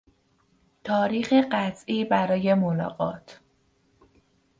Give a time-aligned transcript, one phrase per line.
[0.83, 3.39] تاریخ قطعی برای ملاقات